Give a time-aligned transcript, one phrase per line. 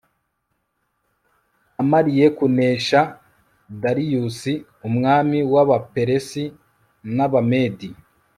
[1.81, 2.99] amariye kunesha
[3.81, 4.53] dariyusi,
[4.87, 6.43] umwami w'abaperisi
[7.15, 7.89] n'abamedi